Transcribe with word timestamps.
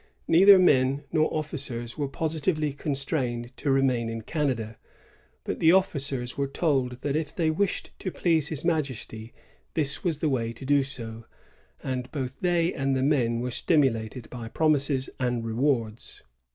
Neither 0.27 0.57
men 0.57 1.03
nor 1.11 1.31
oflScers 1.31 1.95
were 1.95 2.07
positively 2.07 2.73
constrained 2.73 3.55
to 3.57 3.69
remain 3.69 4.09
in 4.09 4.23
Canada; 4.23 4.77
but 5.43 5.59
the 5.59 5.71
officers 5.73 6.35
were 6.35 6.47
told 6.47 7.01
that 7.01 7.15
if 7.15 7.35
they 7.35 7.51
wished 7.51 7.91
to 7.99 8.09
please 8.09 8.47
his 8.47 8.65
Majesty 8.65 9.31
this 9.75 10.03
was 10.03 10.17
the 10.17 10.27
way 10.27 10.53
to 10.53 10.65
do 10.65 10.81
so; 10.81 11.25
and 11.83 12.11
both 12.11 12.39
they 12.39 12.73
and 12.73 12.97
the 12.97 13.03
men 13.03 13.41
were 13.41 13.51
stimulated 13.51 14.27
by 14.31 14.49
promiBes 14.49 15.07
and 15.19 15.45
rewards. 15.45 16.23